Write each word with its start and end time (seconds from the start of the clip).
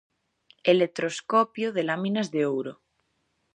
Electroscopio 0.73 1.67
de 1.75 1.83
láminas 1.89 2.27
de 2.33 2.41
ouro. 2.53 2.73